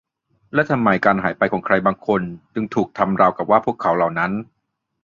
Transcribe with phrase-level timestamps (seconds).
[0.53, 2.21] และทำไมการหายไปของใครบางคน
[2.53, 4.31] จึงถูกทำราวกับว่าพวกเขาเหล่านั้น